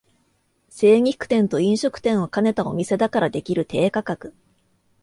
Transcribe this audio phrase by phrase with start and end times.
[0.71, 4.33] 精肉店と飲食店を兼ねたお店だからできる低価格